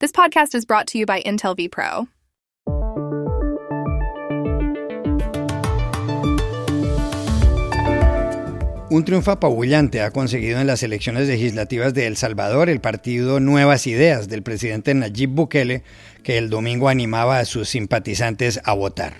This 0.00 0.12
podcast 0.12 0.54
is 0.54 0.64
brought 0.64 0.86
to 0.92 0.98
you 0.98 1.06
by 1.06 1.20
Intel 1.22 1.56
vPro. 1.56 2.06
Un 8.90 9.04
triunfo 9.04 9.32
apabullante 9.32 10.00
ha 10.02 10.12
conseguido 10.12 10.60
en 10.60 10.68
las 10.68 10.84
elecciones 10.84 11.26
legislativas 11.26 11.94
de 11.94 12.06
El 12.06 12.16
Salvador 12.16 12.70
el 12.70 12.80
partido 12.80 13.40
Nuevas 13.40 13.88
Ideas 13.88 14.28
del 14.28 14.44
presidente 14.44 14.94
Nayib 14.94 15.30
Bukele, 15.30 15.82
que 16.22 16.38
el 16.38 16.48
domingo 16.48 16.88
animaba 16.88 17.40
a 17.40 17.44
sus 17.44 17.68
simpatizantes 17.68 18.60
a 18.62 18.74
votar. 18.74 19.14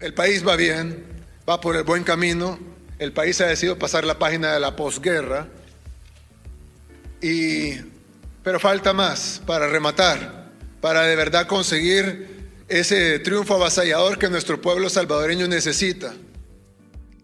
El 0.00 0.14
país 0.14 0.48
va 0.48 0.56
bien, 0.56 1.04
va 1.46 1.60
por 1.60 1.76
el 1.76 1.84
buen 1.84 2.04
camino, 2.04 2.58
el 2.98 3.12
país 3.12 3.38
ha 3.42 3.48
decidido 3.48 3.78
pasar 3.78 4.04
la 4.04 4.18
página 4.18 4.54
de 4.54 4.60
la 4.60 4.76
posguerra, 4.76 5.46
y, 7.20 7.74
pero 8.42 8.60
falta 8.60 8.92
más 8.92 9.42
para 9.46 9.68
rematar, 9.68 10.50
para 10.80 11.02
de 11.02 11.16
verdad 11.16 11.46
conseguir 11.46 12.40
ese 12.68 13.18
triunfo 13.18 13.54
avasallador 13.54 14.18
que 14.18 14.30
nuestro 14.30 14.60
pueblo 14.60 14.88
salvadoreño 14.88 15.48
necesita. 15.48 16.14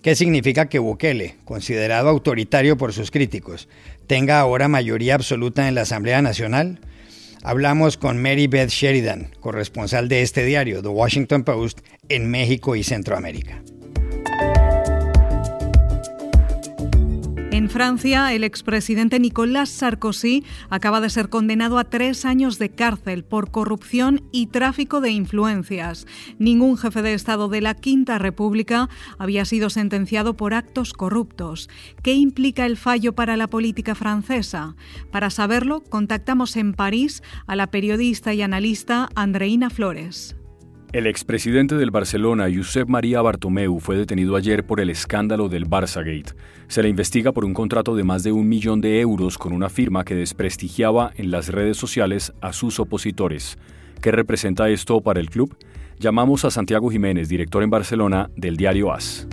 ¿Qué 0.03 0.15
significa 0.15 0.69
que 0.69 0.79
Bukele, 0.79 1.37
considerado 1.45 2.09
autoritario 2.09 2.77
por 2.77 2.93
sus 2.93 3.11
críticos, 3.11 3.69
tenga 4.07 4.39
ahora 4.39 4.69
mayoría 4.69 5.15
absoluta 5.15 5.67
en 5.69 5.75
la 5.75 5.83
Asamblea 5.83 6.23
Nacional? 6.23 6.81
Hablamos 7.43 7.97
con 7.97 8.21
Mary 8.21 8.47
Beth 8.47 8.71
Sheridan, 8.71 9.31
corresponsal 9.41 10.09
de 10.09 10.23
este 10.23 10.45
diario, 10.45 10.83
The 10.83 10.89
Washington 10.89 11.45
Post, 11.45 11.81
en 12.09 12.31
México 12.31 12.77
y 12.77 12.83
Centroamérica. 12.83 13.63
En 17.67 17.71
Francia, 17.71 18.33
el 18.33 18.45
expresidente 18.45 19.19
Nicolas 19.19 19.71
Sarkozy 19.71 20.45
acaba 20.71 21.01
de 21.01 21.11
ser 21.11 21.29
condenado 21.29 21.79
a 21.79 21.85
tres 21.85 22.25
años 22.25 22.61
de 22.61 22.71
cárcel 22.71 23.25
por 23.25 23.51
corrupción 23.51 24.23
y 24.31 24.47
tráfico 24.47 25.01
de 25.01 25.11
influencias. 25.11 26.07
Ningún 26.39 26.79
jefe 26.79 27.03
de 27.03 27.13
Estado 27.13 27.49
de 27.49 27.61
la 27.61 27.75
Quinta 27.75 28.19
República 28.19 28.89
había 29.19 29.45
sido 29.45 29.69
sentenciado 29.69 30.37
por 30.37 30.55
actos 30.55 30.93
corruptos. 30.93 31.69
¿Qué 32.05 32.15
implica 32.15 32.67
el 32.67 32.77
fallo 32.77 33.17
para 33.17 33.37
la 33.37 33.49
política 33.49 33.97
francesa? 33.97 34.77
Para 35.11 35.31
saberlo, 35.31 35.83
contactamos 35.83 36.55
en 36.55 36.73
París 36.73 37.21
a 37.49 37.57
la 37.57 37.73
periodista 37.73 38.33
y 38.33 38.43
analista 38.43 39.09
Andreina 39.17 39.71
Flores. 39.71 40.37
El 40.93 41.07
expresidente 41.07 41.75
del 41.75 41.91
Barcelona, 41.91 42.47
Josep 42.55 42.89
María 42.89 43.21
Bartomeu, 43.21 43.81
fue 43.81 43.97
detenido 43.97 44.37
ayer 44.37 44.65
por 44.65 44.81
el 44.81 44.89
escándalo 44.89 45.49
del 45.49 45.65
Barçagate. 45.65 46.33
Se 46.69 46.83
le 46.83 46.89
investiga 46.89 47.33
por 47.33 47.45
un 47.45 47.55
contrato 47.55 47.97
de 47.97 48.05
más 48.05 48.23
de 48.23 48.33
un 48.33 48.49
millón 48.49 48.81
de 48.81 49.01
euros 49.01 49.37
con 49.37 49.53
una 49.53 49.69
firma 49.69 50.05
que 50.05 50.15
desprestigiaba 50.15 51.13
en 51.17 51.31
las 51.31 51.49
redes 51.49 51.77
sociales 51.77 52.33
a 52.41 52.53
sus 52.53 52.79
opositores. 52.79 53.59
¿Qué 54.01 54.13
representa 54.13 54.69
esto 54.71 55.01
para 55.01 55.21
el 55.21 55.29
club? 55.29 55.57
Llamamos 55.99 56.45
a 56.45 56.51
Santiago 56.51 56.89
Jiménez, 56.89 57.29
director 57.29 57.63
en 57.63 57.71
Barcelona 57.71 58.31
del 58.37 58.57
diario 58.57 58.93
AS. 58.93 59.27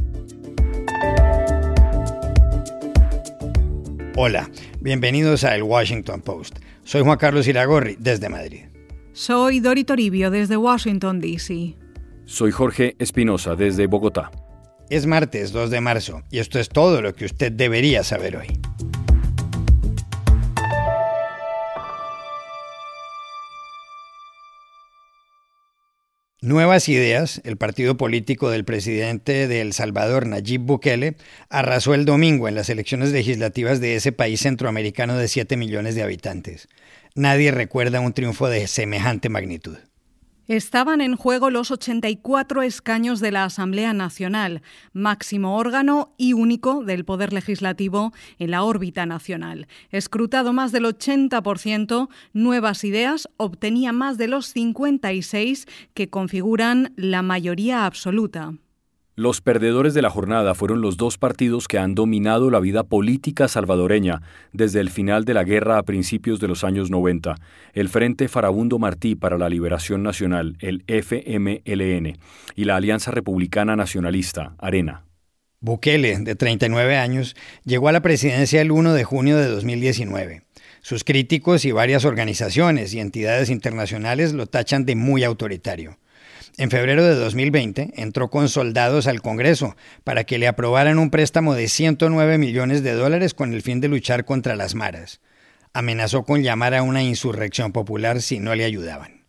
Hola, 4.16 4.50
bienvenidos 4.82 5.44
a 5.44 5.56
El 5.56 5.64
Washington 5.64 6.22
Post. 6.22 6.60
Soy 6.84 7.04
Juan 7.04 7.18
Carlos 7.18 7.48
Iragorri, 7.48 7.96
desde 8.00 8.30
Madrid. 8.30 8.73
Soy 9.16 9.60
Dori 9.60 9.84
Toribio 9.84 10.32
desde 10.32 10.58
Washington, 10.58 11.22
D.C. 11.22 11.76
Soy 12.26 12.52
Jorge 12.52 12.96
Espinosa 12.98 13.56
desde 13.56 13.86
Bogotá. 13.86 14.32
Es 14.90 15.06
martes 15.06 15.52
2 15.52 15.70
de 15.70 15.82
marzo 15.82 16.24
y 16.32 16.40
esto 16.40 16.58
es 16.58 16.68
todo 16.68 17.00
lo 17.00 17.14
que 17.14 17.26
usted 17.26 17.52
debería 17.52 18.04
saber 18.04 18.38
hoy. 18.38 18.48
Nuevas 26.42 26.90
Ideas, 26.90 27.40
el 27.46 27.56
partido 27.56 27.96
político 27.96 28.50
del 28.50 28.66
presidente 28.66 29.48
de 29.48 29.62
El 29.62 29.74
Salvador, 29.74 30.26
Nayib 30.26 30.62
Bukele, 30.62 31.16
arrasó 31.50 31.94
el 31.94 32.04
domingo 32.04 32.48
en 32.48 32.56
las 32.56 32.68
elecciones 32.70 33.12
legislativas 33.12 33.80
de 33.80 33.96
ese 33.96 34.12
país 34.12 34.42
centroamericano 34.42 35.16
de 35.16 35.28
7 35.28 35.56
millones 35.56 35.96
de 35.96 36.04
habitantes. 36.04 36.68
Nadie 37.16 37.52
recuerda 37.52 38.00
un 38.00 38.14
triunfo 38.14 38.48
de 38.48 38.66
semejante 38.66 39.30
magnitud. 39.30 39.78
Estaban 40.48 41.00
en 41.00 41.16
juego 41.16 41.52
los 41.52 41.70
84 41.70 42.64
escaños 42.64 43.20
de 43.20 43.32
la 43.32 43.46
Asamblea 43.46 43.94
Nacional, 43.94 44.62
máximo 44.92 45.56
órgano 45.56 46.14
y 46.18 46.34
único 46.34 46.84
del 46.84 47.06
Poder 47.06 47.32
Legislativo 47.32 48.12
en 48.40 48.52
la 48.52 48.64
órbita 48.64 49.06
nacional. 49.06 49.68
Escrutado 49.90 50.52
más 50.52 50.72
del 50.72 50.86
80%, 50.86 52.10
Nuevas 52.34 52.84
Ideas 52.84 53.30
obtenía 53.38 53.94
más 53.94 54.18
de 54.18 54.28
los 54.28 54.48
56 54.48 55.68
que 55.94 56.10
configuran 56.10 56.94
la 56.98 57.22
mayoría 57.22 57.86
absoluta. 57.86 58.54
Los 59.16 59.42
perdedores 59.42 59.94
de 59.94 60.02
la 60.02 60.10
jornada 60.10 60.56
fueron 60.56 60.82
los 60.82 60.98
dos 60.98 61.20
partidos 61.20 61.68
que 61.68 61.78
han 61.78 61.94
dominado 61.94 62.50
la 62.50 62.60
vida 62.60 62.84
política 62.84 63.48
salvadoreña 63.48 64.24
desde 64.54 64.80
el 64.80 64.90
final 64.90 65.24
de 65.24 65.36
la 65.36 65.44
guerra 65.44 65.78
a 65.78 65.84
principios 65.84 66.40
de 66.40 66.48
los 66.48 66.64
años 66.64 66.90
90, 66.90 67.36
el 67.74 67.90
Frente 67.90 68.28
Farabundo 68.28 68.80
Martí 68.80 69.14
para 69.14 69.38
la 69.38 69.50
Liberación 69.50 70.02
Nacional, 70.02 70.58
el 70.62 70.84
FMLN, 70.88 72.18
y 72.56 72.66
la 72.66 72.76
Alianza 72.76 73.12
Republicana 73.12 73.76
Nacionalista, 73.76 74.56
Arena. 74.58 75.04
Bukele, 75.60 76.18
de 76.18 76.34
39 76.34 76.98
años, 76.98 77.36
llegó 77.66 77.90
a 77.90 77.92
la 77.92 78.02
presidencia 78.02 78.62
el 78.62 78.72
1 78.72 78.94
de 78.94 79.04
junio 79.04 79.38
de 79.38 79.46
2019. 79.46 80.42
Sus 80.82 81.04
críticos 81.04 81.66
y 81.66 81.72
varias 81.72 82.04
organizaciones 82.04 82.96
y 82.96 83.00
entidades 83.00 83.52
internacionales 83.52 84.34
lo 84.34 84.48
tachan 84.48 84.86
de 84.86 84.96
muy 84.96 85.24
autoritario. 85.24 86.00
En 86.58 86.70
febrero 86.70 87.04
de 87.04 87.16
2020 87.16 87.94
entró 87.96 88.30
con 88.30 88.48
soldados 88.48 89.08
al 89.08 89.22
Congreso 89.22 89.76
para 90.04 90.24
que 90.24 90.38
le 90.38 90.48
aprobaran 90.48 91.00
un 91.00 91.10
préstamo 91.10 91.56
de 91.56 91.68
109 91.68 92.38
millones 92.38 92.84
de 92.84 92.94
dólares 92.94 93.34
con 93.34 93.54
el 93.54 93.64
fin 93.64 93.82
de 93.82 93.88
luchar 93.88 94.24
contra 94.24 94.56
las 94.56 94.76
maras. 94.76 95.20
Amenazó 95.74 96.24
con 96.24 96.44
llamar 96.44 96.76
a 96.76 96.84
una 96.84 97.02
insurrección 97.02 97.72
popular 97.72 98.22
si 98.22 98.40
no 98.40 98.54
le 98.54 98.66
ayudaban. 98.66 99.24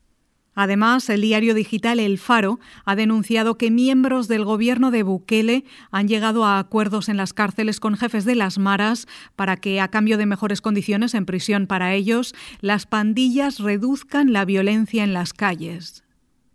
Además, 0.54 1.08
el 1.08 1.22
diario 1.22 1.54
digital 1.54 1.98
El 1.98 2.18
Faro 2.18 2.60
ha 2.84 2.94
denunciado 2.94 3.56
que 3.56 3.70
miembros 3.70 4.28
del 4.28 4.44
gobierno 4.44 4.91
de 4.91 5.02
Bukele 5.02 5.64
han 5.91 6.06
llegado 6.06 6.44
a 6.44 6.58
acuerdos 6.58 7.08
en 7.08 7.16
las 7.16 7.32
cárceles 7.32 7.80
con 7.80 7.96
jefes 7.96 8.24
de 8.24 8.36
las 8.36 8.58
maras 8.58 9.08
para 9.34 9.56
que, 9.56 9.80
a 9.80 9.88
cambio 9.88 10.16
de 10.16 10.26
mejores 10.26 10.60
condiciones 10.60 11.14
en 11.14 11.26
prisión 11.26 11.66
para 11.66 11.94
ellos, 11.94 12.34
las 12.60 12.86
pandillas 12.86 13.58
reduzcan 13.58 14.32
la 14.32 14.44
violencia 14.44 15.02
en 15.02 15.12
las 15.12 15.32
calles. 15.32 16.03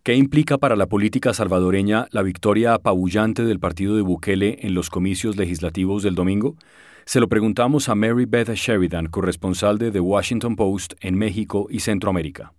¿Qué 0.04 0.16
implica 0.16 0.58
para 0.58 0.78
la 0.78 0.88
política 0.88 1.34
salvadoreña 1.34 2.08
la 2.12 2.22
victoria 2.22 2.74
apabullante 2.74 3.44
del 3.44 3.60
partido 3.60 3.98
de 3.98 4.02
Bukele 4.02 4.60
en 4.62 4.74
los 4.74 4.90
comicios 4.90 5.36
legislativos 5.36 6.04
del 6.04 6.16
domingo? 6.16 6.56
Se 7.06 7.20
lo 7.20 7.28
preguntamos 7.28 7.90
a 7.90 7.96
Mary 7.96 8.24
Beth 8.26 8.54
Sheridan, 8.54 9.08
corresponsal 9.08 9.78
de 9.78 9.92
The 9.92 10.00
Washington 10.00 10.56
Post 10.56 10.94
en 11.02 11.18
México 11.18 11.68
y 11.70 11.82
Centroamérica. 11.82 12.54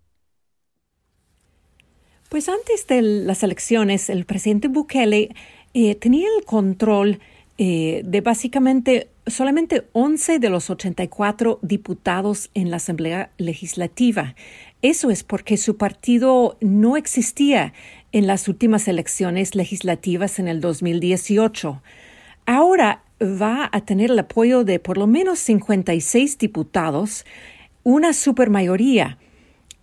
Pues 2.29 2.49
antes 2.51 2.87
de 2.87 3.01
las 3.01 3.43
elecciones, 3.43 4.11
el 4.11 4.27
presidente 4.27 4.69
Bukele 4.69 5.35
eh, 5.73 5.95
tenía 5.95 6.29
el 6.37 6.45
control 6.45 7.21
eh, 7.57 8.03
de 8.05 8.21
básicamente 8.21 9.09
solamente 9.27 9.87
11 9.93 10.39
de 10.39 10.51
los 10.51 10.71
84 10.71 11.59
diputados 11.63 12.51
en 12.55 12.71
la 12.71 12.77
Asamblea 12.77 13.31
Legislativa. 13.39 14.35
Eso 14.83 15.11
es 15.11 15.25
porque 15.25 15.57
su 15.57 15.77
partido 15.77 16.57
no 16.61 16.97
existía 16.97 17.75
en 18.13 18.27
las 18.27 18.49
últimas 18.49 18.89
elecciones 18.89 19.55
legislativas 19.55 20.39
en 20.39 20.49
el 20.49 20.61
2018. 20.61 21.83
Ahora 22.47 23.03
va 23.21 23.69
a 23.71 23.85
tener 23.85 24.11
el 24.11 24.19
apoyo 24.19 24.65
de 24.65 24.79
por 24.79 24.97
lo 24.97 25.07
menos 25.07 25.39
56 25.41 26.39
diputados, 26.39 27.27
una 27.83 28.13
supermayoría. 28.13 29.19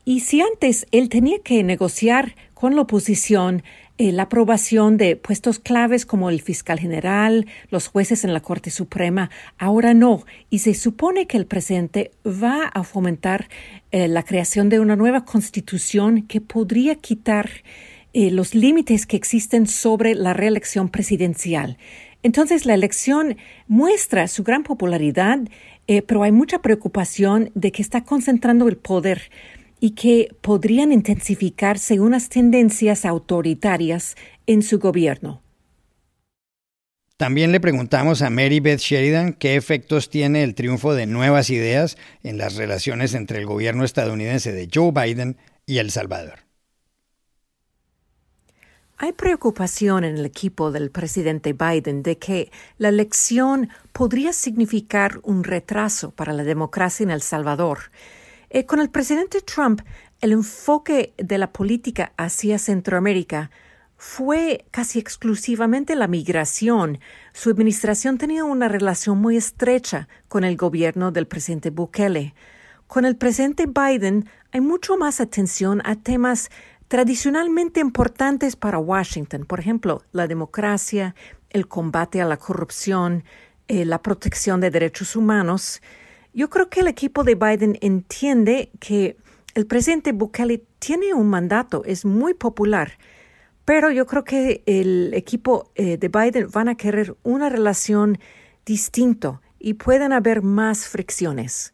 Y 0.04 0.22
si 0.22 0.42
antes 0.42 0.88
él 0.92 1.10
tenía 1.10 1.40
que 1.44 1.64
negociar 1.64 2.36
con 2.54 2.76
la 2.76 2.82
oposición 2.82 3.64
eh, 4.00 4.12
la 4.12 4.24
aprobación 4.24 4.96
de 4.98 5.16
puestos 5.16 5.58
claves 5.58 6.06
como 6.06 6.30
el 6.30 6.42
fiscal 6.42 6.80
general, 6.80 7.48
los 7.72 7.88
jueces 7.88 8.24
en 8.24 8.32
la 8.32 8.42
Corte 8.42 8.70
Suprema, 8.70 9.32
ahora 9.58 9.96
no. 9.96 10.24
Y 10.52 10.60
se 10.60 10.76
supone 10.76 11.26
que 11.26 11.38
el 11.38 11.48
presidente 11.48 12.12
va 12.24 12.66
a 12.66 12.84
fomentar 12.84 13.50
eh, 13.92 14.08
la 14.08 14.22
creación 14.22 14.70
de 14.70 14.80
una 14.80 14.96
nueva 14.96 15.26
constitución 15.26 16.22
que 16.22 16.42
podría 16.42 16.94
quitar 16.94 17.50
eh, 18.14 18.30
los 18.30 18.54
límites 18.54 19.08
que 19.08 19.18
existen 19.18 19.66
sobre 19.66 20.14
la 20.14 20.34
reelección 20.34 20.90
presidencial. 20.90 21.80
Entonces, 22.22 22.68
la 22.68 22.76
elección 22.76 23.38
muestra 23.68 24.28
su 24.28 24.44
gran 24.44 24.62
popularidad, 24.62 25.40
pero 26.06 26.24
hay 26.24 26.34
mucha 26.34 26.62
preocupación 26.62 27.50
de 27.56 27.72
que 27.72 27.82
está 27.82 28.04
concentrando 28.04 28.68
el 28.68 28.76
poder 28.76 29.32
y 29.80 29.92
que 29.92 30.36
podrían 30.42 30.92
intensificarse 30.92 32.00
unas 32.00 32.30
tendencias 32.30 33.06
autoritarias 33.06 34.16
en 34.46 34.62
su 34.62 34.80
gobierno. 34.80 35.42
También 37.18 37.52
le 37.52 37.60
preguntamos 37.60 38.22
a 38.22 38.30
Mary 38.30 38.60
Beth 38.60 38.80
Sheridan 38.80 39.34
qué 39.34 39.56
efectos 39.56 40.12
tiene 40.12 40.44
el 40.44 40.54
triunfo 40.54 40.94
de 40.94 41.08
nuevas 41.08 41.50
ideas 41.50 41.98
en 42.22 42.38
las 42.38 42.56
relaciones 42.56 43.16
entre 43.16 43.40
el 43.40 43.48
gobierno 43.48 43.84
estadounidense 43.84 44.52
de 44.52 44.70
Joe 44.72 44.92
Biden 44.92 45.38
y 45.66 45.80
El 45.80 45.90
Salvador. 45.90 46.48
Hay 49.00 49.14
preocupación 49.14 50.04
en 50.04 50.18
el 50.18 50.26
equipo 50.26 50.72
del 50.72 50.90
presidente 50.90 51.54
Biden 51.54 52.02
de 52.02 52.18
que 52.18 52.52
la 52.80 52.90
elección 52.90 53.70
podría 53.94 54.34
significar 54.34 55.20
un 55.24 55.44
retraso 55.44 56.12
para 56.12 56.34
la 56.34 56.44
democracia 56.44 57.04
en 57.04 57.12
El 57.12 57.22
Salvador. 57.22 57.92
Eh, 58.50 58.66
con 58.66 58.80
el 58.80 58.90
presidente 58.90 59.42
Trump, 59.42 59.82
el 60.22 60.32
enfoque 60.32 61.14
de 61.18 61.38
la 61.38 61.52
política 61.52 62.14
hacia 62.18 62.58
Centroamérica 62.58 63.52
fue 63.98 64.66
casi 64.72 65.00
exclusivamente 65.00 65.96
la 65.96 66.08
migración. 66.08 67.00
Su 67.34 67.50
administración 67.50 68.18
tenía 68.18 68.44
una 68.44 68.68
relación 68.68 69.18
muy 69.18 69.38
estrecha 69.38 70.08
con 70.28 70.44
el 70.44 70.56
gobierno 70.56 71.12
del 71.12 71.28
presidente 71.28 71.72
Bukele. 71.72 72.36
Con 72.86 73.06
el 73.06 73.18
presidente 73.18 73.66
Biden 73.66 74.30
hay 74.52 74.62
mucho 74.62 74.98
más 74.98 75.20
atención 75.20 75.82
a 75.84 75.96
temas 75.96 76.50
tradicionalmente 76.88 77.82
importantes 77.82 78.56
para 78.56 78.78
Washington, 78.78 79.46
por 79.46 79.60
ejemplo, 79.60 80.04
la 80.14 80.28
democracia, 80.28 81.16
el 81.50 81.68
combate 81.68 82.22
a 82.22 82.26
la 82.26 82.38
corrupción, 82.38 83.24
eh, 83.68 83.84
la 83.84 84.02
protección 84.02 84.62
de 84.62 84.72
derechos 84.72 85.16
humanos. 85.16 85.82
Yo 86.34 86.50
creo 86.50 86.70
que 86.70 86.82
el 86.82 86.88
equipo 86.88 87.24
de 87.24 87.36
Biden 87.36 87.78
entiende 87.82 88.72
que 88.80 89.18
el 89.56 89.66
presidente 89.66 90.12
Bukele 90.12 90.64
tiene 90.80 91.14
un 91.14 91.30
mandato, 91.30 91.84
es 91.86 92.06
muy 92.06 92.34
popular, 92.34 92.98
pero 93.66 93.90
yo 93.92 94.06
creo 94.06 94.24
que 94.24 94.64
el 94.66 95.14
equipo 95.14 95.72
eh, 95.76 95.98
de 95.98 96.08
Biden 96.10 96.50
van 96.52 96.70
a 96.70 96.76
querer 96.76 97.16
una 97.24 97.50
relación 97.50 98.20
distinta 98.66 99.42
y 99.60 99.74
pueden 99.74 100.14
haber 100.14 100.42
más 100.44 100.88
fricciones. 100.88 101.74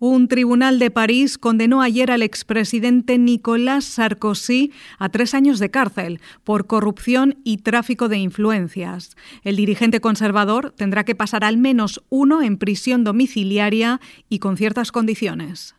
Un 0.00 0.28
tribunal 0.28 0.78
de 0.78 0.92
París 0.92 1.38
condenó 1.38 1.82
ayer 1.82 2.12
al 2.12 2.22
expresidente 2.22 3.18
Nicolas 3.18 3.84
Sarkozy 3.84 4.70
a 4.96 5.08
tres 5.08 5.34
años 5.34 5.58
de 5.58 5.72
cárcel 5.72 6.20
por 6.44 6.68
corrupción 6.68 7.38
y 7.42 7.58
tráfico 7.58 8.08
de 8.08 8.18
influencias. 8.18 9.16
El 9.42 9.56
dirigente 9.56 10.00
conservador 10.00 10.70
tendrá 10.70 11.02
que 11.02 11.16
pasar 11.16 11.42
al 11.42 11.56
menos 11.56 12.00
uno 12.10 12.42
en 12.42 12.58
prisión 12.58 13.02
domiciliaria 13.02 14.00
y 14.28 14.38
con 14.38 14.56
ciertas 14.56 14.92
condiciones. 14.92 15.74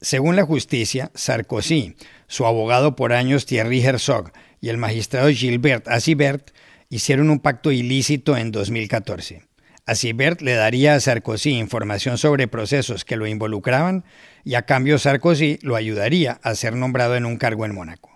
Según 0.00 0.36
la 0.36 0.44
justicia, 0.44 1.10
Sarkozy, 1.16 1.96
su 2.28 2.46
abogado 2.46 2.94
por 2.94 3.12
años 3.12 3.46
Thierry 3.46 3.80
Herzog 3.80 4.30
y 4.60 4.68
el 4.68 4.78
magistrado 4.78 5.28
Gilbert 5.30 5.88
Asibert 5.88 6.52
hicieron 6.88 7.30
un 7.30 7.40
pacto 7.40 7.72
ilícito 7.72 8.36
en 8.36 8.52
2014. 8.52 9.42
Así 9.86 10.12
le 10.12 10.54
daría 10.54 10.94
a 10.94 11.00
Sarkozy 11.00 11.50
información 11.50 12.18
sobre 12.18 12.48
procesos 12.48 13.04
que 13.04 13.16
lo 13.16 13.28
involucraban 13.28 14.04
y 14.44 14.54
a 14.54 14.62
cambio 14.62 14.98
Sarkozy 14.98 15.60
lo 15.62 15.76
ayudaría 15.76 16.40
a 16.42 16.56
ser 16.56 16.74
nombrado 16.74 17.14
en 17.14 17.24
un 17.24 17.36
cargo 17.36 17.64
en 17.64 17.74
Mónaco. 17.74 18.10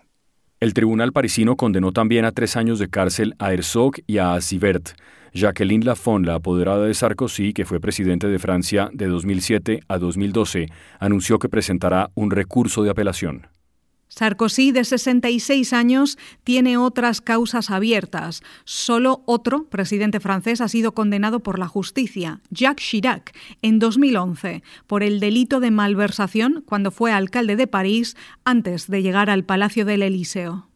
El 0.59 0.75
tribunal 0.75 1.13
parisino 1.13 1.57
condenó 1.57 1.93
también 1.93 2.25
a 2.25 2.33
tres 2.33 2.57
años 2.57 2.81
de 2.81 2.91
cárcel 2.91 3.37
a 3.39 3.53
Herzog 3.53 3.95
y 4.09 4.19
a 4.19 4.35
Asibert. 4.35 4.91
Jacqueline 5.33 5.85
Lafont, 5.85 6.27
la 6.27 6.35
apoderada 6.35 6.87
de 6.87 6.93
Sarkozy, 6.93 7.53
que 7.53 7.65
fue 7.65 7.79
presidente 7.79 8.27
de 8.27 8.41
Francia 8.41 8.91
de 8.93 9.07
2007 9.07 9.81
a 9.87 9.99
2012, 9.99 10.67
anunció 10.99 11.39
que 11.39 11.49
presentará 11.49 12.11
un 12.15 12.33
recurso 12.33 12.83
de 12.83 12.91
apelación. 12.91 13.47
Sarkozy, 14.11 14.73
de 14.73 14.85
66 14.85 15.73
años, 15.73 16.19
tiene 16.45 16.77
otras 16.77 17.21
causas 17.21 17.71
abiertas. 17.71 18.43
Solo 18.65 19.23
otro 19.25 19.71
presidente 19.71 20.21
francés 20.21 20.61
ha 20.61 20.69
sido 20.69 20.93
condenado 20.93 21.41
por 21.41 21.59
la 21.59 21.69
justicia, 21.69 22.41
Jacques 22.51 22.87
Chirac, 22.87 23.33
en 23.63 23.79
2011, 23.79 24.63
por 24.87 25.03
el 25.03 25.21
delito 25.21 25.61
de 25.61 25.71
malversación 25.71 26.63
cuando 26.67 26.91
fue 26.91 27.13
alcalde 27.13 27.57
de 27.57 27.69
París 27.69 28.17
antes 28.45 28.89
de 28.89 29.03
llegar 29.03 29.31
al 29.31 29.45
Palacio 29.45 29.85
del 29.85 30.03
Elíseo. 30.03 30.69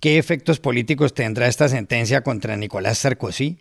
¿Qué 0.00 0.18
efectos 0.18 0.60
políticos 0.60 1.14
tendrá 1.14 1.48
esta 1.48 1.68
sentencia 1.68 2.22
contra 2.22 2.56
Nicolás 2.56 2.98
Sarkozy? 2.98 3.58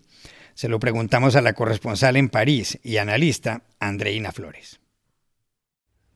Se 0.53 0.67
lo 0.67 0.79
preguntamos 0.79 1.35
a 1.35 1.41
la 1.41 1.53
corresponsal 1.53 2.17
en 2.17 2.29
París 2.29 2.79
y 2.83 2.97
analista 2.97 3.63
Andreina 3.79 4.31
Flores. 4.31 4.79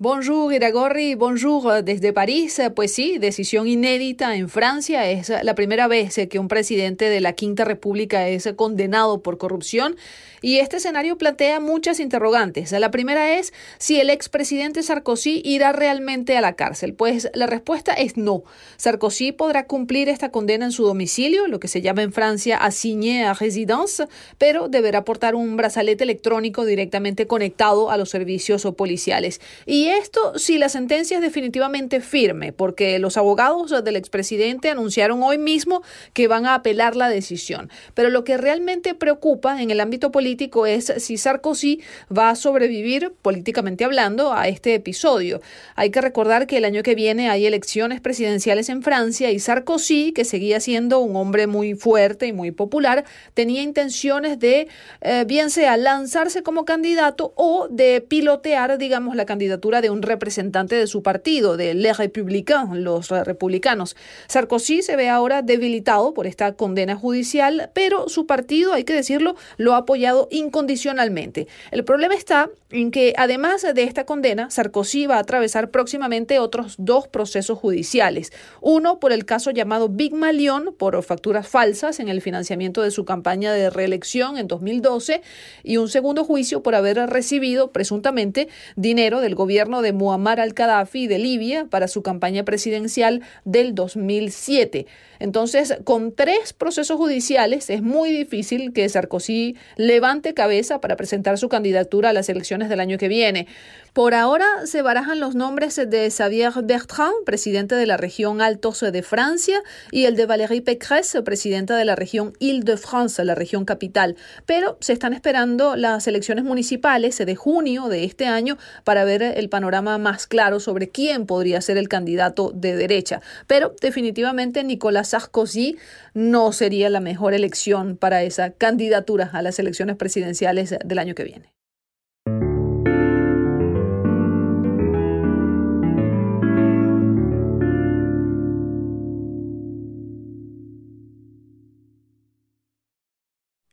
Bonjour 0.02 0.54
Iragorri, 0.54 1.16
bonjour 1.16 1.84
desde 1.84 2.14
París. 2.14 2.62
Pues 2.74 2.94
sí, 2.94 3.18
decisión 3.18 3.68
inédita 3.68 4.34
en 4.38 4.48
Francia. 4.48 5.12
Es 5.12 5.28
la 5.28 5.56
primera 5.56 5.90
vez 5.90 6.18
que 6.30 6.40
un 6.40 6.48
presidente 6.48 7.10
de 7.10 7.20
la 7.20 7.34
Quinta 7.34 7.66
República 7.66 8.26
es 8.30 8.48
condenado 8.56 9.22
por 9.22 9.38
corrupción 9.38 9.98
y 10.42 10.60
este 10.60 10.78
escenario 10.78 11.18
plantea 11.18 11.60
muchas 11.60 12.00
interrogantes. 12.00 12.72
La 12.72 12.92
primera 12.92 13.38
es 13.38 13.52
si 13.78 14.00
el 14.00 14.10
expresidente 14.10 14.84
Sarkozy 14.84 15.42
irá 15.44 15.74
realmente 15.74 16.38
a 16.38 16.40
la 16.42 16.54
cárcel. 16.54 16.94
Pues 16.94 17.30
la 17.34 17.46
respuesta 17.46 17.92
es 17.92 18.16
no. 18.16 18.44
Sarkozy 18.78 19.34
podrá 19.34 19.68
cumplir 19.68 20.08
esta 20.08 20.32
condena 20.32 20.64
en 20.64 20.72
su 20.72 20.86
domicilio, 20.86 21.48
lo 21.48 21.60
que 21.60 21.68
se 21.68 21.82
llama 21.82 22.04
en 22.04 22.14
Francia 22.14 22.56
assigné 22.56 23.26
à 23.26 23.34
résidence, 23.34 24.08
pero 24.38 24.70
deberá 24.70 25.04
portar 25.04 25.36
un 25.36 25.58
brazalete 25.58 26.06
electrónico 26.06 26.64
directamente 26.64 27.28
conectado 27.28 27.92
a 27.92 27.98
los 27.98 28.10
servicios 28.10 28.66
policiales. 28.78 29.42
Y 29.66 29.89
esto 29.98 30.38
si 30.38 30.58
la 30.58 30.70
sentencia 30.70 31.18
es 31.18 31.22
definitivamente 31.22 32.02
firme, 32.02 32.54
porque 32.54 33.00
los 33.00 33.18
abogados 33.18 33.84
del 33.84 33.96
expresidente 33.96 34.70
anunciaron 34.70 35.22
hoy 35.24 35.38
mismo 35.38 35.82
que 36.14 36.28
van 36.28 36.46
a 36.46 36.56
apelar 36.56 36.96
la 36.96 37.10
decisión. 37.10 37.70
Pero 37.94 38.10
lo 38.10 38.24
que 38.24 38.38
realmente 38.38 38.96
preocupa 38.96 39.62
en 39.62 39.72
el 39.72 39.80
ámbito 39.80 40.12
político 40.12 40.66
es 40.66 40.94
si 40.98 41.18
Sarkozy 41.18 41.82
va 42.16 42.30
a 42.30 42.36
sobrevivir, 42.36 43.14
políticamente 43.22 43.86
hablando, 43.86 44.34
a 44.34 44.48
este 44.48 44.76
episodio. 44.76 45.42
Hay 45.76 45.90
que 45.90 46.02
recordar 46.02 46.48
que 46.48 46.58
el 46.58 46.66
año 46.66 46.84
que 46.84 46.96
viene 46.96 47.30
hay 47.30 47.46
elecciones 47.46 48.02
presidenciales 48.02 48.70
en 48.70 48.84
Francia 48.84 49.32
y 49.32 49.40
Sarkozy, 49.40 50.12
que 50.14 50.26
seguía 50.26 50.60
siendo 50.60 51.00
un 51.00 51.16
hombre 51.16 51.48
muy 51.48 51.76
fuerte 51.76 52.28
y 52.28 52.34
muy 52.34 52.52
popular, 52.52 53.06
tenía 53.34 53.62
intenciones 53.62 54.40
de, 54.40 54.68
eh, 55.02 55.26
bien 55.28 55.50
sea 55.50 55.78
lanzarse 55.78 56.44
como 56.44 56.66
candidato 56.66 57.34
o 57.36 57.68
de 57.70 58.02
pilotear, 58.02 58.78
digamos, 58.78 59.16
la 59.16 59.26
candidatura 59.26 59.79
de 59.82 59.90
un 59.90 60.02
representante 60.02 60.76
de 60.76 60.88
su 60.88 61.04
partido, 61.04 61.58
de 61.58 61.74
Les 61.74 61.98
Républicains, 61.98 62.76
los 62.76 63.10
republicanos. 63.10 63.96
Sarkozy 64.28 64.82
se 64.82 64.96
ve 64.96 65.10
ahora 65.10 65.42
debilitado 65.42 66.14
por 66.14 66.28
esta 66.28 66.54
condena 66.54 66.96
judicial, 66.96 67.72
pero 67.74 68.10
su 68.10 68.26
partido, 68.26 68.74
hay 68.74 68.84
que 68.84 68.94
decirlo, 68.94 69.36
lo 69.58 69.74
ha 69.74 69.78
apoyado 69.78 70.28
incondicionalmente. 70.32 71.48
El 71.72 71.84
problema 71.84 72.16
está 72.16 72.50
en 72.72 72.92
que 72.92 73.14
además 73.18 73.66
de 73.74 73.84
esta 73.84 74.06
condena, 74.06 74.50
Sarkozy 74.50 75.08
va 75.08 75.16
a 75.16 75.20
atravesar 75.20 75.72
próximamente 75.72 76.40
otros 76.40 76.76
dos 76.78 77.08
procesos 77.08 77.58
judiciales. 77.58 78.32
Uno 78.62 79.00
por 79.00 79.12
el 79.12 79.26
caso 79.26 79.52
llamado 79.52 79.90
Big 79.90 80.14
Malion, 80.14 80.76
por 80.78 81.02
facturas 81.04 81.48
falsas 81.48 82.00
en 82.00 82.10
el 82.10 82.22
financiamiento 82.22 82.82
de 82.82 82.92
su 82.92 83.06
campaña 83.06 83.54
de 83.54 83.70
reelección 83.70 84.38
en 84.38 84.48
2012, 84.48 85.22
y 85.64 85.78
un 85.78 85.90
segundo 85.90 86.24
juicio 86.24 86.62
por 86.62 86.76
haber 86.76 86.98
recibido 87.10 87.72
presuntamente 87.72 88.50
dinero 88.76 89.22
del 89.22 89.36
gobierno 89.36 89.69
de 89.70 89.94
Muammar 89.94 90.40
al-Qaddafi 90.40 91.06
de 91.06 91.20
Libia 91.20 91.66
para 91.70 91.88
su 91.88 92.02
campaña 92.02 92.44
presidencial 92.44 93.22
del 93.46 93.76
2007. 93.76 94.88
Entonces, 95.20 95.78
con 95.84 96.14
tres 96.14 96.54
procesos 96.54 96.98
judiciales 96.98 97.70
es 97.70 97.82
muy 97.82 98.12
difícil 98.12 98.74
que 98.74 98.88
Sarkozy 98.90 99.56
levante 99.76 100.34
cabeza 100.34 100.82
para 100.82 100.96
presentar 100.96 101.38
su 101.38 101.50
candidatura 101.50 102.10
a 102.10 102.14
las 102.14 102.30
elecciones 102.30 102.70
del 102.70 102.80
año 102.80 102.98
que 102.98 103.10
viene. 103.10 103.48
Por 103.94 104.14
ahora 104.14 104.46
se 104.66 104.82
barajan 104.82 105.20
los 105.20 105.36
nombres 105.36 105.76
de 105.76 106.10
Xavier 106.10 106.54
Bertrand, 106.64 107.26
presidente 107.26 107.76
de 107.76 107.86
la 107.86 107.98
región 107.98 108.42
Altos 108.42 108.80
de 108.80 109.04
Francia, 109.04 109.62
y 109.92 110.06
el 110.06 110.16
de 110.16 110.26
Valérie 110.26 110.62
Pécresse, 110.62 111.22
presidenta 111.24 111.76
de 111.76 111.86
la 111.86 111.96
región 111.96 112.34
Île-de-France, 112.40 113.24
la 113.26 113.36
región 113.36 113.66
capital. 113.66 114.16
Pero 114.46 114.78
se 114.80 114.94
están 114.94 115.14
esperando 115.14 115.76
las 115.76 116.08
elecciones 116.08 116.46
municipales 116.46 117.18
de 117.18 117.36
junio 117.36 117.90
de 117.90 118.06
este 118.06 118.26
año 118.26 118.58
para 118.84 119.04
ver 119.04 119.22
el 119.22 119.49
panorama 119.50 119.98
más 119.98 120.28
claro 120.28 120.60
sobre 120.60 120.90
quién 120.90 121.26
podría 121.26 121.62
ser 121.62 121.78
el 121.78 121.90
candidato 121.90 122.52
de 122.54 122.76
derecha. 122.76 123.22
Pero 123.48 123.76
definitivamente 123.82 124.64
Nicolás 124.64 125.10
Sarkozy 125.10 125.78
no 126.14 126.52
sería 126.52 126.90
la 126.90 127.00
mejor 127.00 127.34
elección 127.34 127.98
para 127.98 128.24
esa 128.24 128.52
candidatura 128.52 129.30
a 129.34 129.42
las 129.42 129.60
elecciones 129.60 129.96
presidenciales 129.96 130.76
del 130.84 131.00
año 131.00 131.16
que 131.16 131.24
viene. 131.24 131.59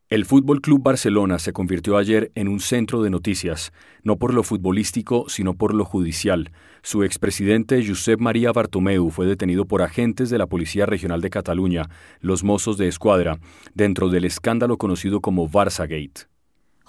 El 0.09 0.23
Fútbol 0.23 0.61
Club 0.61 0.81
Barcelona 0.83 1.37
se 1.37 1.51
convirtió 1.51 1.97
ayer 1.97 2.31
en 2.33 2.47
un 2.47 2.61
centro 2.61 3.03
de 3.03 3.09
noticias, 3.09 3.73
no 4.03 4.15
por 4.15 4.33
lo 4.33 4.41
futbolístico, 4.41 5.27
sino 5.27 5.55
por 5.55 5.73
lo 5.73 5.83
judicial. 5.83 6.51
Su 6.81 7.03
expresidente 7.03 7.85
Josep 7.85 8.17
María 8.17 8.53
Bartomeu 8.53 9.09
fue 9.09 9.25
detenido 9.25 9.65
por 9.65 9.81
agentes 9.81 10.29
de 10.29 10.37
la 10.37 10.47
Policía 10.47 10.85
Regional 10.85 11.19
de 11.19 11.29
Cataluña, 11.29 11.89
los 12.21 12.45
Mozos 12.45 12.77
de 12.77 12.87
Escuadra, 12.87 13.37
dentro 13.73 14.07
del 14.07 14.23
escándalo 14.23 14.77
conocido 14.77 15.19
como 15.19 15.49
Barça 15.49 15.81
Gate. 15.81 16.29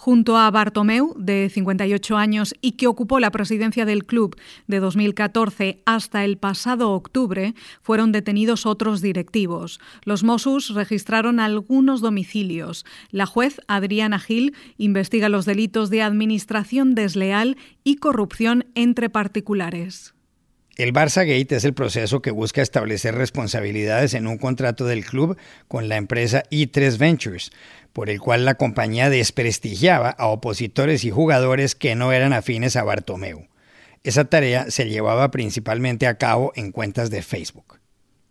Junto 0.00 0.36
a 0.36 0.48
Bartomeu, 0.52 1.12
de 1.18 1.50
58 1.52 2.16
años 2.16 2.54
y 2.60 2.72
que 2.76 2.86
ocupó 2.86 3.18
la 3.18 3.32
presidencia 3.32 3.84
del 3.84 4.06
club 4.06 4.36
de 4.68 4.78
2014 4.78 5.82
hasta 5.86 6.24
el 6.24 6.38
pasado 6.38 6.92
octubre, 6.92 7.56
fueron 7.82 8.12
detenidos 8.12 8.64
otros 8.64 9.02
directivos. 9.02 9.80
Los 10.04 10.22
Mossos 10.22 10.72
registraron 10.72 11.40
algunos 11.40 12.00
domicilios. 12.00 12.86
La 13.10 13.26
juez 13.26 13.60
Adriana 13.66 14.20
Gil 14.20 14.54
investiga 14.76 15.28
los 15.28 15.46
delitos 15.46 15.90
de 15.90 16.02
administración 16.02 16.94
desleal 16.94 17.56
y 17.82 17.96
corrupción 17.96 18.66
entre 18.76 19.10
particulares. 19.10 20.14
El 20.78 20.92
Barça 20.92 21.26
Gate 21.26 21.56
es 21.56 21.64
el 21.64 21.74
proceso 21.74 22.22
que 22.22 22.30
busca 22.30 22.62
establecer 22.62 23.16
responsabilidades 23.16 24.14
en 24.14 24.28
un 24.28 24.38
contrato 24.38 24.84
del 24.84 25.04
club 25.04 25.36
con 25.66 25.88
la 25.88 25.96
empresa 25.96 26.44
i3 26.52 26.98
Ventures, 26.98 27.50
por 27.92 28.08
el 28.10 28.20
cual 28.20 28.44
la 28.44 28.54
compañía 28.54 29.10
desprestigiaba 29.10 30.10
a 30.10 30.28
opositores 30.28 31.02
y 31.02 31.10
jugadores 31.10 31.74
que 31.74 31.96
no 31.96 32.12
eran 32.12 32.32
afines 32.32 32.76
a 32.76 32.84
Bartomeu. 32.84 33.48
Esa 34.04 34.26
tarea 34.26 34.70
se 34.70 34.88
llevaba 34.88 35.32
principalmente 35.32 36.06
a 36.06 36.16
cabo 36.16 36.52
en 36.54 36.70
cuentas 36.70 37.10
de 37.10 37.22
Facebook. 37.22 37.80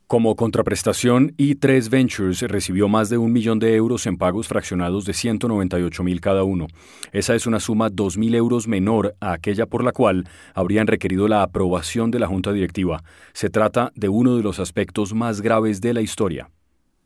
Como 0.08 0.38
contraprestación, 0.38 1.36
i3 1.36 1.90
Ventures 1.90 2.40
recibió 2.44 2.88
más 2.88 3.10
de 3.10 3.18
un 3.18 3.34
millón 3.34 3.60
de 3.60 3.76
euros 3.76 4.06
en 4.08 4.18
pagos 4.18 4.48
fraccionados 4.48 5.04
de 5.04 5.12
198 5.12 6.02
mil 6.02 6.22
cada 6.22 6.46
uno. 6.46 6.68
Esa 7.12 7.36
es 7.36 7.46
una 7.46 7.60
suma 7.60 7.90
2 7.90 8.18
mil 8.18 8.34
euros 8.34 8.70
menor 8.70 9.18
a 9.20 9.34
aquella 9.34 9.66
por 9.66 9.84
la 9.84 9.92
cual 9.92 10.24
habrían 10.54 10.88
requerido 10.88 11.28
la 11.28 11.44
aprobación 11.44 12.10
de 12.10 12.20
la 12.20 12.28
Junta 12.28 12.54
Directiva. 12.54 13.04
Se 13.34 13.50
trata 13.50 13.92
de 13.96 14.08
uno 14.08 14.38
de 14.38 14.44
los 14.44 14.62
aspectos 14.62 15.14
más 15.14 15.42
graves 15.42 15.82
de 15.82 15.94
la 15.94 16.00
historia. 16.00 16.52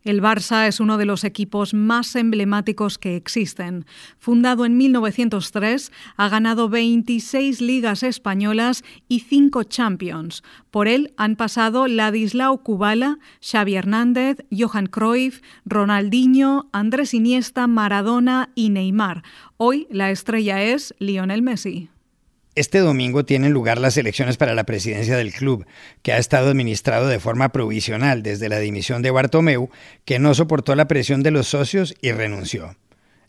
El 0.04 0.20
Barça 0.20 0.66
es 0.66 0.80
uno 0.80 0.98
de 0.98 1.06
los 1.06 1.22
equipos 1.22 1.74
más 1.74 2.16
emblemáticos 2.16 2.98
que 2.98 3.14
existen. 3.14 3.86
Fundado 4.18 4.64
en 4.64 4.76
1903, 4.76 5.92
ha 6.16 6.28
ganado 6.28 6.68
26 6.68 7.60
ligas 7.60 8.02
españolas 8.02 8.82
y 9.06 9.20
5 9.20 9.62
Champions. 9.64 10.42
Por 10.72 10.88
él 10.88 11.14
han 11.16 11.36
pasado 11.36 11.86
Ladislao 11.86 12.64
Kubala, 12.64 13.18
Xavi 13.40 13.76
Hernández, 13.76 14.38
Johan 14.50 14.86
Cruyff, 14.86 15.40
Ronaldinho, 15.64 16.68
Andrés 16.72 17.14
Iniesta, 17.14 17.68
Maradona 17.68 18.50
y 18.56 18.70
Neymar. 18.70 19.22
Hoy 19.56 19.86
la 19.88 20.10
estrella 20.10 20.62
es 20.62 20.94
Lionel 20.98 21.42
Messi. 21.42 21.90
Este 22.54 22.80
domingo 22.80 23.24
tienen 23.24 23.52
lugar 23.54 23.78
las 23.78 23.96
elecciones 23.96 24.36
para 24.36 24.54
la 24.54 24.64
presidencia 24.64 25.16
del 25.16 25.32
club, 25.32 25.64
que 26.02 26.12
ha 26.12 26.18
estado 26.18 26.50
administrado 26.50 27.08
de 27.08 27.18
forma 27.18 27.48
provisional 27.48 28.22
desde 28.22 28.50
la 28.50 28.58
dimisión 28.58 29.00
de 29.00 29.10
Bartomeu, 29.10 29.70
que 30.04 30.18
no 30.18 30.34
soportó 30.34 30.74
la 30.74 30.86
presión 30.86 31.22
de 31.22 31.30
los 31.30 31.48
socios 31.48 31.94
y 32.02 32.12
renunció. 32.12 32.76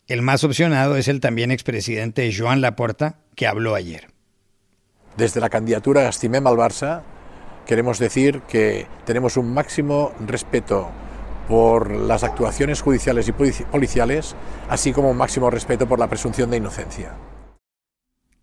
El 0.08 0.20
más 0.20 0.44
opcionado 0.44 0.96
es 0.96 1.08
el 1.08 1.20
también 1.20 1.50
expresidente 1.50 2.30
Joan 2.36 2.60
Laporta, 2.60 3.16
que 3.34 3.46
habló 3.46 3.74
ayer. 3.74 4.08
Desde 5.16 5.40
la 5.40 5.48
candidatura 5.48 6.06
Estimem 6.06 6.46
al 6.46 6.56
Barça, 6.56 7.00
queremos 7.64 7.98
decir 7.98 8.42
que 8.42 8.86
tenemos 9.06 9.38
un 9.38 9.54
máximo 9.54 10.12
respeto 10.20 10.90
por 11.48 11.90
las 11.90 12.24
actuaciones 12.24 12.82
judiciales 12.82 13.26
y 13.28 13.32
policiales, 13.32 14.36
así 14.68 14.92
como 14.92 15.10
un 15.10 15.16
máximo 15.16 15.48
respeto 15.48 15.88
por 15.88 15.98
la 15.98 16.08
presunción 16.08 16.50
de 16.50 16.58
inocencia. 16.58 17.14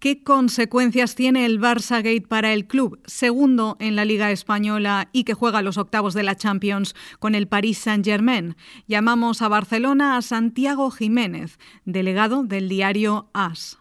¿Qué 0.02 0.24
consecuencias 0.24 1.14
tiene 1.14 1.46
el 1.46 1.60
Barça 1.60 1.98
Gate 1.98 2.26
para 2.28 2.54
el 2.54 2.66
club, 2.66 3.00
segundo 3.06 3.78
en 3.80 3.96
la 3.96 4.04
Liga 4.04 4.32
Española 4.32 5.10
y 5.14 5.26
que 5.26 5.36
juega 5.36 5.62
los 5.62 5.78
octavos 5.78 6.16
de 6.16 6.24
la 6.24 6.36
Champions 6.36 6.96
con 7.20 7.36
el 7.36 7.48
Paris 7.48 7.78
Saint-Germain? 7.78 8.56
Llamamos 8.88 9.44
a 9.44 9.48
Barcelona 9.48 10.18
a 10.18 10.24
Santiago 10.24 10.90
Jiménez, 10.90 11.60
delegado 11.86 12.42
del 12.42 12.68
diario 12.68 13.30
AS. 13.34 13.78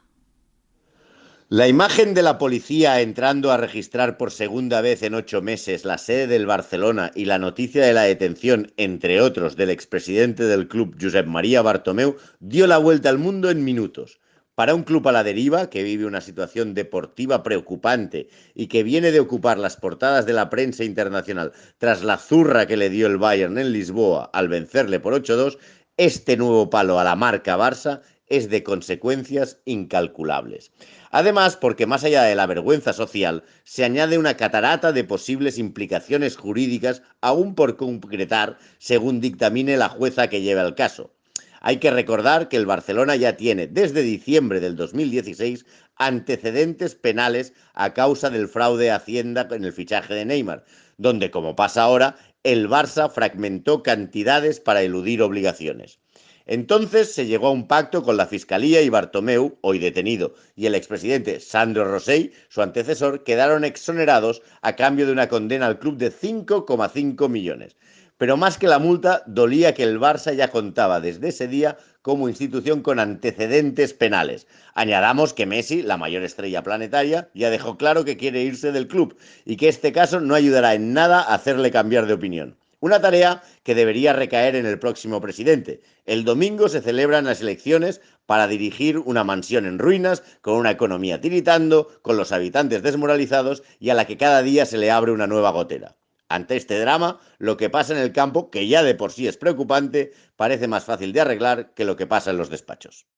La 1.49 1.69
imagen 1.69 2.13
de 2.13 2.21
la 2.21 2.37
policía 2.37 3.01
entrando 3.01 3.51
a 3.51 3.57
registrar 3.57 4.19
por 4.19 4.31
segunda 4.31 4.83
vez 4.83 5.03
en 5.03 5.15
ocho 5.15 5.41
meses 5.41 5.87
la 5.87 5.97
sede 5.97 6.27
del 6.27 6.45
Barcelona 6.45 7.13
y 7.15 7.25
la 7.25 7.39
noticia 7.39 7.83
de 7.83 7.95
la 7.95 8.03
detención, 8.03 8.75
entre 8.77 9.23
otros, 9.23 9.57
del 9.57 9.71
expresidente 9.71 10.45
del 10.45 10.69
club, 10.69 10.99
Josep 11.01 11.27
María 11.27 11.63
Bartomeu, 11.63 12.19
dio 12.41 12.67
la 12.67 12.77
vuelta 12.77 13.09
al 13.09 13.17
mundo 13.17 13.49
en 13.49 13.65
minutos. 13.65 14.21
Para 14.61 14.75
un 14.75 14.83
club 14.83 15.09
a 15.09 15.13
la 15.13 15.25
deriva, 15.25 15.71
que 15.71 15.83
vive 15.83 16.05
una 16.05 16.21
situación 16.21 16.75
deportiva 16.75 17.43
preocupante 17.43 18.29
y 18.55 18.67
que 18.67 18.83
viene 18.83 19.11
de 19.11 19.19
ocupar 19.19 19.57
las 19.57 19.79
portadas 19.79 20.27
de 20.27 20.35
la 20.35 20.51
prensa 20.51 20.85
internacional 20.85 21.53
tras 21.79 22.03
la 22.03 22.19
zurra 22.19 22.67
que 22.67 22.77
le 22.77 22.91
dio 22.91 23.07
el 23.07 23.17
Bayern 23.17 23.57
en 23.57 23.73
Lisboa 23.73 24.29
al 24.35 24.49
vencerle 24.49 25.01
por 25.01 25.15
8-2, 25.15 25.57
este 25.97 26.37
nuevo 26.37 26.69
palo 26.69 27.01
a 27.01 27.05
la 27.05 27.17
marca 27.17 27.57
Barça 27.57 28.03
es 28.27 28.51
de 28.51 28.63
consecuencias 28.63 29.63
incalculables. 29.65 30.73
Además, 31.11 31.57
porque 31.57 31.87
más 31.87 32.05
allá 32.05 32.25
de 32.25 32.35
la 32.35 32.45
vergüenza 32.45 32.93
social, 32.93 33.45
se 33.65 33.85
añade 33.85 34.19
una 34.19 34.37
catarata 34.37 34.93
de 34.93 35.05
posibles 35.05 35.57
implicaciones 35.57 36.37
jurídicas 36.37 37.01
aún 37.23 37.55
por 37.55 37.79
concretar, 37.79 38.59
según 38.77 39.23
dictamine 39.23 39.79
la 39.79 39.89
jueza 39.89 40.29
que 40.29 40.43
lleva 40.43 40.61
el 40.61 40.75
caso. 40.75 41.15
Hay 41.61 41.77
que 41.77 41.91
recordar 41.91 42.49
que 42.49 42.57
el 42.57 42.67
Barcelona 42.67 43.17
ya 43.17 43.37
tiene 43.37 43.67
desde 43.67 44.03
diciembre 44.03 44.61
del 44.61 44.77
2016 44.77 45.67
antecedentes 45.97 46.95
penales 46.95 47.53
a 47.75 47.93
causa 47.93 48.31
del 48.31 48.49
fraude 48.49 48.91
a 48.91 48.97
Hacienda 48.97 49.47
en 49.51 49.65
el 49.65 49.73
fichaje 49.75 50.15
de 50.15 50.25
Neymar, 50.25 50.65
donde, 50.97 51.31
como 51.31 51.57
pasa 51.57 51.83
ahora, 51.83 52.17
el 52.43 52.69
Barça 52.69 53.11
fragmentó 53.11 53.83
cantidades 53.83 54.61
para 54.61 54.83
eludir 54.83 55.21
obligaciones. 55.21 56.01
Entonces 56.47 57.15
se 57.15 57.27
llegó 57.27 57.49
a 57.49 57.53
un 57.53 57.69
pacto 57.69 58.03
con 58.03 58.17
la 58.17 58.27
Fiscalía 58.27 58.81
y 58.81 58.89
Bartomeu, 58.89 59.59
hoy 59.61 59.79
detenido, 59.79 60.35
y 60.57 60.67
el 60.67 60.75
expresidente 60.75 61.39
Sandro 61.39 61.85
Rosell, 61.85 62.33
su 62.49 62.63
antecesor, 62.63 63.23
quedaron 63.23 63.65
exonerados 63.65 64.43
a 64.63 64.75
cambio 64.75 65.07
de 65.07 65.13
una 65.13 65.29
condena 65.29 65.67
al 65.67 65.79
club 65.79 65.99
de 65.99 66.11
5,5 66.11 67.29
millones. 67.29 67.77
Pero 68.21 68.37
más 68.37 68.59
que 68.59 68.69
la 68.69 68.79
multa, 68.79 69.23
dolía 69.27 69.73
que 69.73 69.83
el 69.83 69.99
Barça 69.99 70.35
ya 70.35 70.49
contaba 70.51 71.01
desde 71.01 71.29
ese 71.29 71.49
día 71.49 71.79
como 72.03 72.29
institución 72.29 72.83
con 72.83 72.99
antecedentes 72.99 73.95
penales. 73.95 74.47
Añadamos 74.75 75.33
que 75.33 75.47
Messi, 75.47 75.81
la 75.81 75.97
mayor 75.97 76.23
estrella 76.23 76.63
planetaria, 76.63 77.31
ya 77.33 77.49
dejó 77.49 77.79
claro 77.79 78.05
que 78.05 78.19
quiere 78.19 78.43
irse 78.43 78.73
del 78.73 78.89
club 78.89 79.17
y 79.47 79.57
que 79.57 79.71
este 79.71 79.93
caso 79.93 80.21
no 80.21 80.35
ayudará 80.35 80.75
en 80.75 80.93
nada 80.93 81.23
a 81.23 81.33
hacerle 81.33 81.71
cambiar 81.71 82.05
de 82.05 82.13
opinión. 82.13 82.59
Una 82.81 83.01
tarea 83.01 83.43
que 83.63 83.75
debería 83.75 84.13
recaer 84.13 84.55
en 84.55 84.67
el 84.67 84.79
próximo 84.79 85.23
presidente. 85.23 85.81
El 86.05 86.27
domingo 86.27 86.69
se 86.69 86.83
celebran 86.83 87.25
las 87.25 87.41
elecciones 87.41 88.03
para 88.27 88.49
dirigir 88.49 88.99
una 88.99 89.25
mansión 89.25 89.65
en 89.65 89.79
ruinas, 89.79 90.23
con 90.43 90.57
una 90.57 90.73
economía 90.73 91.23
tiritando, 91.23 91.89
con 92.03 92.19
los 92.19 92.33
habitantes 92.33 92.83
desmoralizados 92.83 93.63
y 93.79 93.89
a 93.89 93.95
la 93.95 94.07
que 94.07 94.19
cada 94.19 94.43
día 94.43 94.67
se 94.67 94.77
le 94.77 94.91
abre 94.91 95.11
una 95.11 95.27
nueva 95.27 95.53
gotera. 95.53 95.97
Ante 96.31 96.57
este 96.57 96.79
drama, 96.79 97.19
lo 97.39 97.57
que 97.57 97.71
pasa 97.71 97.93
en 97.93 97.99
el 97.99 98.13
campo, 98.13 98.51
que 98.51 98.69
ya 98.69 98.85
de 98.85 98.95
por 98.95 99.11
sí 99.11 99.27
es 99.27 99.37
preocupante, 99.37 100.13
parece 100.37 100.69
más 100.69 100.85
fácil 100.85 101.13
de 101.13 101.21
arreglar 101.21 101.75
que 101.75 101.85
lo 101.85 101.97
que 101.97 102.07
pasa 102.07 102.31
en 102.31 102.37
los 102.37 102.49
despachos. 102.49 103.09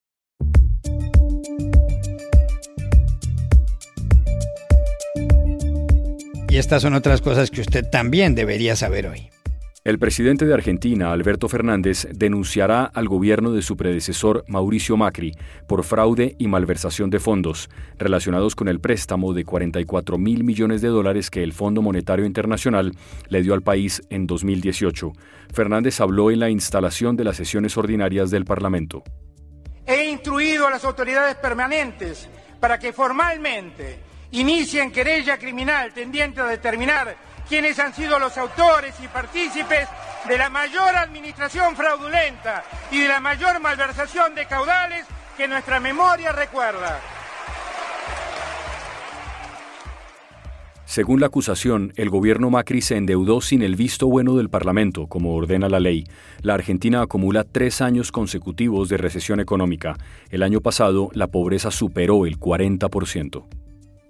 Y 6.48 6.56
estas 6.56 6.80
son 6.80 6.94
otras 6.94 7.20
cosas 7.20 7.50
que 7.50 7.60
usted 7.60 7.84
también 7.90 8.34
debería 8.34 8.76
saber 8.76 9.06
hoy. 9.06 9.28
El 9.84 9.98
presidente 9.98 10.46
de 10.46 10.54
Argentina, 10.54 11.10
Alberto 11.10 11.48
Fernández, 11.48 12.06
denunciará 12.12 12.84
al 12.84 13.08
gobierno 13.08 13.50
de 13.50 13.62
su 13.62 13.76
predecesor, 13.76 14.44
Mauricio 14.46 14.96
Macri, 14.96 15.32
por 15.66 15.82
fraude 15.82 16.36
y 16.38 16.46
malversación 16.46 17.10
de 17.10 17.18
fondos 17.18 17.68
relacionados 17.98 18.54
con 18.54 18.68
el 18.68 18.78
préstamo 18.78 19.34
de 19.34 19.44
44 19.44 20.18
mil 20.18 20.44
millones 20.44 20.82
de 20.82 20.88
dólares 20.88 21.30
que 21.30 21.42
el 21.42 21.52
Fondo 21.52 21.82
Monetario 21.82 22.24
Internacional 22.24 22.92
le 23.28 23.42
dio 23.42 23.54
al 23.54 23.62
país 23.62 24.02
en 24.08 24.28
2018. 24.28 25.10
Fernández 25.52 26.00
habló 26.00 26.30
en 26.30 26.38
la 26.38 26.48
instalación 26.48 27.16
de 27.16 27.24
las 27.24 27.36
sesiones 27.36 27.76
ordinarias 27.76 28.30
del 28.30 28.44
Parlamento. 28.44 29.02
He 29.84 30.08
instruido 30.10 30.68
a 30.68 30.70
las 30.70 30.84
autoridades 30.84 31.34
permanentes 31.34 32.28
para 32.60 32.78
que 32.78 32.92
formalmente 32.92 33.98
inicien 34.30 34.92
querella 34.92 35.38
criminal 35.38 35.92
tendiente 35.92 36.40
a 36.40 36.46
determinar 36.46 37.31
quienes 37.52 37.78
han 37.78 37.92
sido 37.92 38.18
los 38.18 38.38
autores 38.38 38.94
y 39.04 39.08
partícipes 39.08 39.86
de 40.26 40.38
la 40.38 40.48
mayor 40.48 40.96
administración 40.96 41.76
fraudulenta 41.76 42.64
y 42.90 43.00
de 43.00 43.08
la 43.08 43.20
mayor 43.20 43.60
malversación 43.60 44.34
de 44.34 44.46
caudales 44.46 45.04
que 45.36 45.46
nuestra 45.46 45.78
memoria 45.78 46.32
recuerda. 46.32 46.98
Según 50.86 51.20
la 51.20 51.26
acusación, 51.26 51.92
el 51.96 52.08
gobierno 52.08 52.48
Macri 52.48 52.80
se 52.80 52.96
endeudó 52.96 53.42
sin 53.42 53.60
el 53.60 53.76
visto 53.76 54.06
bueno 54.06 54.34
del 54.34 54.48
Parlamento, 54.48 55.06
como 55.06 55.34
ordena 55.34 55.68
la 55.68 55.78
ley. 55.78 56.04
La 56.40 56.54
Argentina 56.54 57.02
acumula 57.02 57.44
tres 57.44 57.82
años 57.82 58.12
consecutivos 58.12 58.88
de 58.88 58.96
recesión 58.96 59.40
económica. 59.40 59.98
El 60.30 60.42
año 60.42 60.62
pasado, 60.62 61.10
la 61.12 61.26
pobreza 61.26 61.70
superó 61.70 62.24
el 62.24 62.40
40%. 62.40 63.61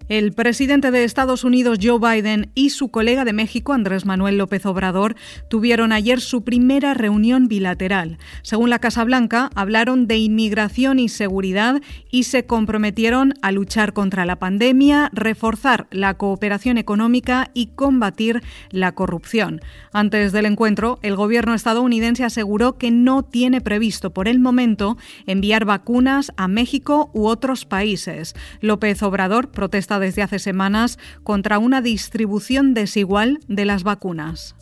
El 0.09 0.33
presidente 0.33 0.91
de 0.91 1.05
Estados 1.05 1.45
Unidos, 1.45 1.79
Joe 1.81 1.99
Biden, 1.99 2.51
y 2.55 2.71
su 2.71 2.89
colega 2.89 3.25
de 3.25 3.33
México, 3.33 3.73
Andrés 3.73 4.05
Manuel 4.05 4.39
López 4.39 4.67
Obrador, 4.67 5.15
tuvieron 5.49 5.93
ayer 5.93 6.21
su 6.21 6.43
primera 6.43 6.93
reunión 6.95 7.49
bilateral. 7.49 8.19
Según 8.43 8.71
la 8.71 8.79
Casa 8.79 9.05
Blanca, 9.05 9.51
hablaron 9.55 10.07
de 10.07 10.19
inmigración 10.19 10.99
y 10.99 11.09
seguridad 11.09 11.81
y 12.11 12.25
se 12.25 12.47
comprometieron 12.47 13.35
a 13.43 13.53
luchar 13.53 13.93
contra 13.93 14.27
la 14.27 14.37
pandemia, 14.37 15.11
reforzar 15.13 15.87
la 15.91 16.15
cooperación 16.15 16.79
económica 16.79 17.51
y 17.55 17.67
combatir 17.69 18.43
la 18.71 18.93
corrupción. 18.93 19.61
Antes 19.93 20.33
del 20.33 20.47
encuentro, 20.47 20.99
el 21.03 21.17
gobierno 21.17 21.55
estadounidense 21.55 22.25
aseguró 22.25 22.77
que 22.77 22.91
no 22.91 23.23
tiene 23.23 23.61
previsto 23.61 24.13
por 24.13 24.29
el 24.29 24.41
momento 24.41 24.97
enviar 25.27 25.65
vacunas 25.65 26.33
a 26.37 26.49
México 26.49 27.11
u 27.15 27.27
otros 27.27 27.65
países. 27.65 28.35
López 28.61 29.03
Obrador 29.03 29.51
desde 29.99 30.23
hace 30.23 30.39
semanas 30.39 30.99
contra 31.23 31.59
una 31.59 31.81
distribución 31.81 32.75
desigual 32.75 33.41
de 33.49 33.65
las 33.65 33.83
vacunas. 33.83 34.55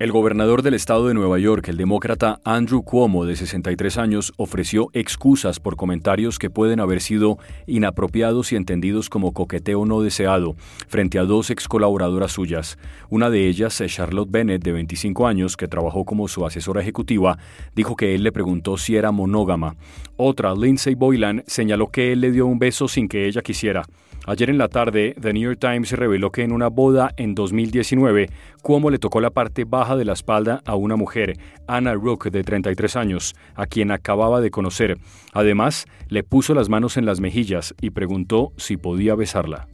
El 0.00 0.12
gobernador 0.12 0.62
del 0.62 0.72
estado 0.72 1.08
de 1.08 1.12
Nueva 1.12 1.38
York, 1.38 1.68
el 1.68 1.76
demócrata 1.76 2.40
Andrew 2.42 2.82
Cuomo, 2.82 3.26
de 3.26 3.36
63 3.36 3.98
años, 3.98 4.32
ofreció 4.38 4.88
excusas 4.94 5.60
por 5.60 5.76
comentarios 5.76 6.38
que 6.38 6.48
pueden 6.48 6.80
haber 6.80 7.02
sido 7.02 7.36
inapropiados 7.66 8.50
y 8.50 8.56
entendidos 8.56 9.10
como 9.10 9.34
coqueteo 9.34 9.84
no 9.84 10.00
deseado 10.00 10.56
frente 10.88 11.18
a 11.18 11.24
dos 11.24 11.50
ex 11.50 11.68
colaboradoras 11.68 12.32
suyas. 12.32 12.78
Una 13.10 13.28
de 13.28 13.46
ellas, 13.46 13.82
Charlotte 13.88 14.30
Bennett, 14.30 14.64
de 14.64 14.72
25 14.72 15.26
años, 15.26 15.58
que 15.58 15.68
trabajó 15.68 16.06
como 16.06 16.28
su 16.28 16.46
asesora 16.46 16.80
ejecutiva, 16.80 17.36
dijo 17.74 17.94
que 17.94 18.14
él 18.14 18.22
le 18.22 18.32
preguntó 18.32 18.78
si 18.78 18.96
era 18.96 19.12
monógama. 19.12 19.76
Otra, 20.16 20.54
Lindsay 20.54 20.94
Boylan, 20.94 21.44
señaló 21.46 21.88
que 21.88 22.12
él 22.12 22.22
le 22.22 22.32
dio 22.32 22.46
un 22.46 22.58
beso 22.58 22.88
sin 22.88 23.06
que 23.06 23.26
ella 23.26 23.42
quisiera. 23.42 23.82
Ayer 24.26 24.50
en 24.50 24.58
la 24.58 24.68
tarde, 24.68 25.14
The 25.20 25.32
New 25.32 25.42
York 25.42 25.58
Times 25.58 25.92
reveló 25.92 26.30
que 26.30 26.42
en 26.42 26.52
una 26.52 26.68
boda 26.68 27.12
en 27.16 27.34
2019, 27.34 28.28
Cuomo 28.62 28.90
le 28.90 28.98
tocó 28.98 29.20
la 29.20 29.30
parte 29.30 29.64
baja 29.64 29.96
de 29.96 30.04
la 30.04 30.12
espalda 30.12 30.62
a 30.66 30.74
una 30.74 30.96
mujer, 30.96 31.38
Anna 31.66 31.94
Rook, 31.94 32.30
de 32.30 32.44
33 32.44 32.96
años, 32.96 33.34
a 33.54 33.66
quien 33.66 33.90
acababa 33.90 34.40
de 34.40 34.50
conocer. 34.50 34.98
Además, 35.32 35.86
le 36.08 36.22
puso 36.22 36.54
las 36.54 36.68
manos 36.68 36.96
en 36.96 37.06
las 37.06 37.20
mejillas 37.20 37.74
y 37.80 37.90
preguntó 37.90 38.52
si 38.56 38.76
podía 38.76 39.14
besarla. 39.14 39.68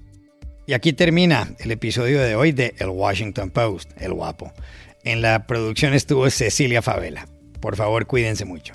Y 0.66 0.72
aquí 0.72 0.92
termina 0.92 1.48
el 1.58 1.70
episodio 1.70 2.20
de 2.20 2.34
hoy 2.34 2.52
de 2.52 2.74
El 2.78 2.88
Washington 2.88 3.50
Post, 3.50 3.90
El 4.00 4.14
Guapo. 4.14 4.52
En 5.04 5.22
la 5.22 5.46
producción 5.46 5.94
estuvo 5.94 6.28
Cecilia 6.30 6.82
Favela. 6.82 7.26
Por 7.60 7.76
favor, 7.76 8.06
cuídense 8.06 8.44
mucho. 8.44 8.74